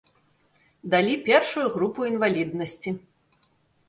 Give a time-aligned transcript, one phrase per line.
[0.93, 2.95] Далі першую групу інваліднасці.